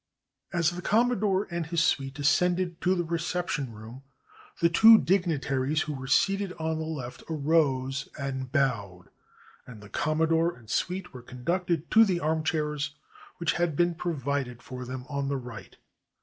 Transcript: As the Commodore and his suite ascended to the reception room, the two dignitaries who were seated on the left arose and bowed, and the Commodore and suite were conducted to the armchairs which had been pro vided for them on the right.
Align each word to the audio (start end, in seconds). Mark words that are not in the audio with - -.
As 0.51 0.71
the 0.71 0.81
Commodore 0.81 1.47
and 1.51 1.67
his 1.67 1.83
suite 1.83 2.17
ascended 2.17 2.81
to 2.81 2.95
the 2.95 3.03
reception 3.03 3.71
room, 3.71 4.01
the 4.59 4.67
two 4.67 4.97
dignitaries 4.97 5.83
who 5.83 5.93
were 5.93 6.07
seated 6.07 6.53
on 6.53 6.79
the 6.79 6.85
left 6.85 7.21
arose 7.29 8.09
and 8.17 8.51
bowed, 8.51 9.09
and 9.67 9.79
the 9.79 9.89
Commodore 9.89 10.57
and 10.57 10.71
suite 10.71 11.13
were 11.13 11.21
conducted 11.21 11.91
to 11.91 12.03
the 12.03 12.19
armchairs 12.19 12.95
which 13.37 13.53
had 13.61 13.75
been 13.75 13.93
pro 13.93 14.15
vided 14.15 14.63
for 14.63 14.85
them 14.85 15.05
on 15.07 15.27
the 15.27 15.37
right. 15.37 15.77